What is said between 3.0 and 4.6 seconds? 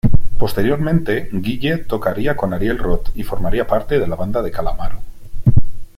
y formaría parte de la banda de